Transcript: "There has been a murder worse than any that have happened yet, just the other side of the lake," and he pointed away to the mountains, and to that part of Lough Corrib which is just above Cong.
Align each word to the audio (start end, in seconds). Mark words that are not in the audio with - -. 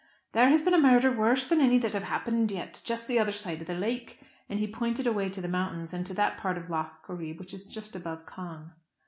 "There 0.31 0.49
has 0.49 0.63
been 0.63 0.73
a 0.73 0.81
murder 0.81 1.11
worse 1.11 1.45
than 1.45 1.61
any 1.61 1.77
that 1.77 1.93
have 1.93 2.01
happened 2.01 2.51
yet, 2.51 2.81
just 2.83 3.07
the 3.07 3.19
other 3.19 3.31
side 3.31 3.61
of 3.61 3.67
the 3.67 3.75
lake," 3.75 4.23
and 4.49 4.57
he 4.59 4.65
pointed 4.65 5.05
away 5.05 5.29
to 5.29 5.41
the 5.41 5.47
mountains, 5.47 5.93
and 5.93 6.03
to 6.07 6.13
that 6.15 6.37
part 6.39 6.57
of 6.57 6.71
Lough 6.71 6.97
Corrib 7.03 7.37
which 7.37 7.53
is 7.53 7.67
just 7.67 7.95
above 7.95 8.25
Cong. 8.25 8.71